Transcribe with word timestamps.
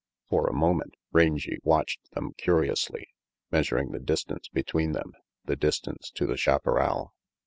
For 0.29 0.47
a 0.47 0.51
moment 0.51 0.95
Rangy 1.11 1.59
watched 1.61 2.09
them 2.13 2.31
curiously, 2.35 3.09
measuring 3.51 3.91
the 3.91 3.99
distance 3.99 4.47
between 4.51 4.93
them, 4.93 5.13
the 5.45 5.55
distance 5.55 6.09
to 6.15 6.25
the 6.25 6.37
chaparral. 6.37 7.13